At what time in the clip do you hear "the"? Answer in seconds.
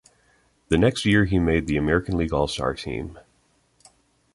0.69-0.79, 1.67-1.77